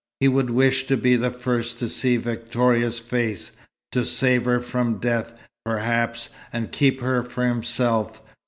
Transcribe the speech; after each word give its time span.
He 0.19 0.27
would 0.27 0.49
wish 0.49 0.87
to 0.87 0.97
be 0.97 1.15
the 1.15 1.29
first 1.29 1.77
to 1.77 1.87
see 1.87 2.17
Victoria's 2.17 2.97
face, 2.97 3.51
to 3.91 4.03
save 4.03 4.45
her 4.45 4.59
from 4.59 4.97
death, 4.97 5.39
perhaps, 5.63 6.29
and 6.51 6.71
keep 6.71 7.01
her 7.01 7.21
for 7.21 7.45
himself. 7.47 8.19